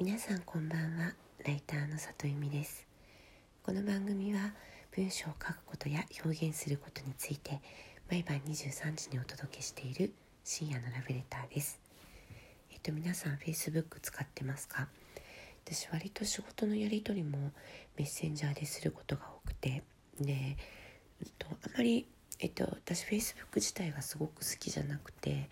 [0.00, 1.12] 皆さんこんばんは。
[1.44, 2.86] ライターの里由美です。
[3.64, 4.54] この番組は
[4.94, 7.60] 文章を書くことや表現することについて
[8.08, 10.12] 毎晩23時にお届けしている
[10.44, 11.80] 深夜のラブレターです。
[12.70, 14.86] えっと皆さん Facebook 使ってますか？
[15.66, 17.50] 私割と仕事のやり取りも
[17.96, 19.82] メッセンジャーですることが多くて
[20.20, 20.54] で、え
[21.24, 22.06] っと、あまり
[22.40, 25.50] えっと、私 Facebook 自体がすごく好きじゃなくて、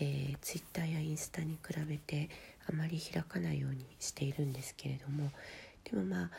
[0.00, 2.30] えー、Twitter やインスタに比べて
[2.68, 5.30] あまり開かないようにしているんですけれども
[5.84, 6.30] でもまあ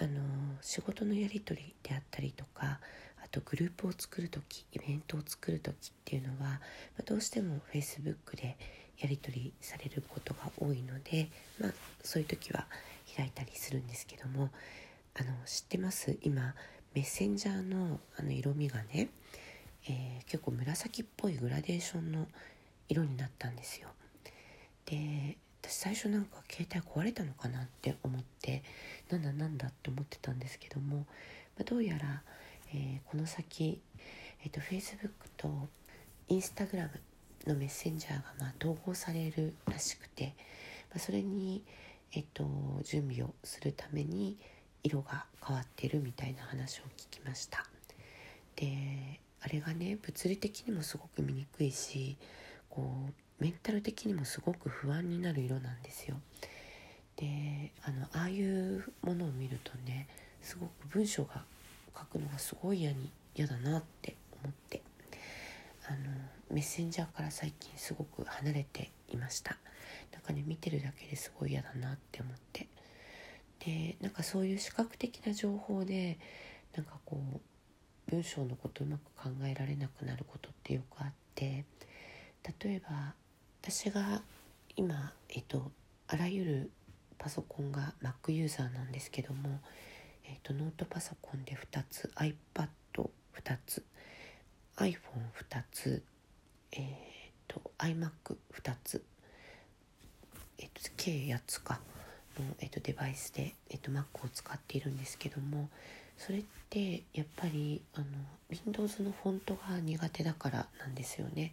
[0.00, 0.20] あの
[0.60, 2.80] 仕事のやり取りであったりとか
[3.22, 6.60] あとグループを作る時イベントを作る時っていうのは、
[6.96, 8.56] ま、どうしても Facebook で
[8.98, 11.28] やり取りされることが多いので、
[11.60, 12.66] まあ、そういう時は
[13.16, 14.50] 開いたりするんですけども
[15.18, 16.18] あの知ってます？
[16.22, 16.54] 今
[16.94, 19.08] メッセンジャーのあの色味がね、
[19.88, 22.26] えー、結構紫っぽいグラデーションの
[22.88, 23.88] 色になったんですよ。
[24.86, 28.62] で私最初なんか携帯壊れたのかなって思って
[29.10, 31.04] なんだなんだって思ってたんですけども、ま
[31.60, 32.22] あ、どうやら、
[32.74, 33.80] えー、この先、
[34.44, 35.68] えーと、Facebook と
[36.28, 36.88] Instagram
[37.46, 40.34] のメッセンジャーがま統合されるらしくて、
[40.90, 41.62] まあ、それに、
[42.12, 42.44] えーと、
[42.84, 44.38] 準備をするために
[44.82, 47.64] 色が変わってるみたいな話を聞きました。
[48.56, 52.16] であれがね物理的にもすごく見にくいし
[52.68, 56.16] こうメンタル的にもすごく不安になる色なんですよ。
[57.16, 60.08] であのああいうものを見るとね
[60.40, 61.44] すごく文章が
[61.96, 64.82] 書くのがすごい嫌に嫌だなって思って
[65.86, 65.98] あの
[66.50, 69.58] メッセンジャーから最近すごく離れていました
[70.12, 72.68] なんかね見てるだけですごい嫌だなって思って
[73.64, 76.18] でなんかそういう視覚的な情報で
[76.74, 81.64] なんかこう文章のことうまく考えられなくなることってよくあって
[82.62, 83.14] 例えば
[83.62, 84.22] 私が
[84.74, 85.70] 今、えっと、
[86.08, 86.70] あらゆる
[87.18, 89.60] パソコンが Mac ユーザーなんですけども、
[90.24, 93.84] えっと、ノートパソコンで2つ iPad2 つ
[94.76, 96.02] iPhone2 つ、
[96.72, 96.84] えー、っ
[97.48, 99.04] と iMac2 つ、
[100.58, 101.80] えっと、計8つか
[102.38, 105.68] の、えっと、デバイスで、えっと、Mac を使っているんですけども
[106.16, 108.06] それってやっぱりあの
[108.48, 111.52] Windows のフォントが苦手だからなんですよね。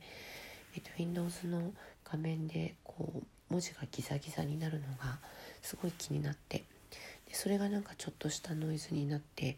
[0.77, 1.73] えっと、Windows の
[2.05, 5.17] 画面でこう文字がギザギザになるのが
[5.63, 6.65] すごい気になって
[7.27, 9.57] でそれがなんかちょっとしたノイズになって、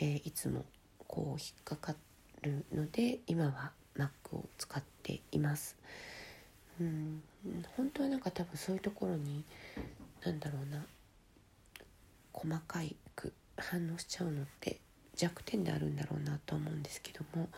[0.00, 0.64] えー、いつも
[1.06, 1.94] こう引っかか
[2.40, 5.76] るので今は Mac を使っています。
[6.80, 7.22] うん
[7.76, 9.44] 本当はなんか多分そういうところに
[10.24, 10.84] 何だろうな
[12.32, 14.80] 細かいく反応しちゃうのって
[15.14, 17.48] 弱点であるんだろうなと思うんですけども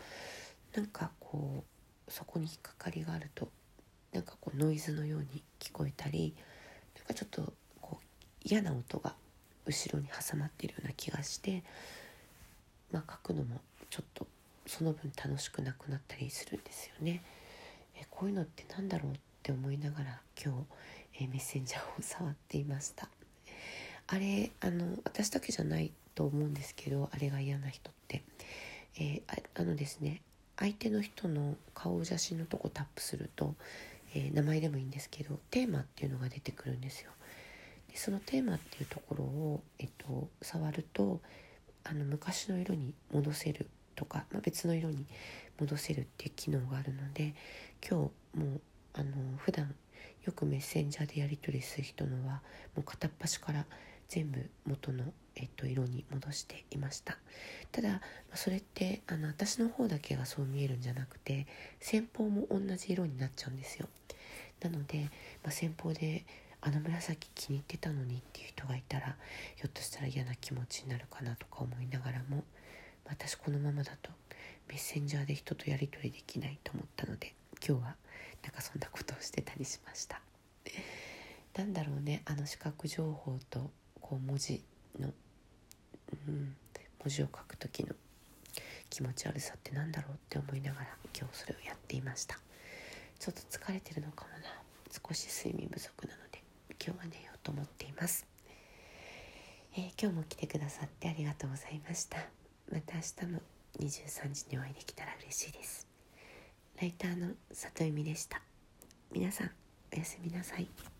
[0.75, 1.76] なんかこう
[2.09, 3.49] そこに引っかかりがあると
[4.13, 6.33] なんかこうノイズのように聞こえたり
[6.95, 8.03] なんかちょっとこう
[8.43, 9.13] 嫌な音が
[9.65, 11.63] 後ろに挟まっているような気がして、
[12.91, 13.59] まあ、書くのも
[13.89, 14.27] ちょっと
[14.65, 17.21] その分楽しくなくなったりするんですよね。
[17.95, 20.53] えこういうのって何だろうって思いながら今
[21.17, 23.09] 日、えメッセンジャーを触っていました。
[24.07, 28.23] あれあの私だけじゃないと思うんですけどあれが嫌な人って、
[28.95, 30.21] えー、あのですね
[30.57, 33.55] 相手の人の顔写真のとこタップすると、
[34.15, 37.11] えー、名前でもいいんですけどテーマっていうのが出てくるんですよ。
[37.89, 41.21] でそのテーマっていうところを、えっと、触ると
[41.83, 45.05] あの昔の色に戻せるとか、まあ、別の色に
[45.59, 47.33] 戻せるっていう機能があるので
[47.87, 48.61] 今日もう
[48.93, 49.73] あの普段
[50.25, 52.41] よくメッセンジャーでやり取りする人のは
[52.75, 53.65] もう片っ端から
[54.09, 55.05] 全部元の
[55.39, 57.17] えっと、色に戻していました。
[57.71, 58.01] ただ
[58.33, 61.45] それってあの私の方だけがそう見えるんじゃなくて
[61.79, 63.87] 先方も同じ色になっちゃうんですよ。
[64.61, 65.09] なので、
[65.43, 66.25] まあ、先方で
[66.61, 69.15] あの紫気に入ってたのにっていう人がいたら
[69.55, 72.43] ひょっとしたら嫌な気持ちになるかなとか思いながらも
[73.05, 74.09] 私このままだと
[74.67, 77.95] メッセンジャーで人とやり取りできないと思ったので今日は
[78.43, 80.21] なんかそんなことをしてたりしました。
[81.55, 83.71] なんだろうねあの視覚情報と
[84.01, 84.63] こう文字
[84.99, 85.11] の、
[87.07, 87.95] 文字を書く時の
[88.89, 90.87] 気持ち悪さって何だろうって思いながら
[91.17, 92.37] 今日それをやっていました。
[93.17, 94.45] ちょっと疲れてるのかもな。
[94.91, 96.43] 少し睡眠不足なので
[96.85, 98.25] 今日は寝ようと思っています、
[99.73, 102.17] えー、今日も来てくださってありがとうございました。
[102.71, 103.41] また明日も
[103.79, 105.87] 23時にお会いできたら嬉しいです。
[106.81, 108.41] ライターの里由美でした。
[109.13, 109.51] 皆さん
[109.93, 110.96] おやすみなさい。